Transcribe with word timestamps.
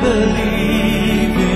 believe 0.00 1.36
in. 1.38 1.53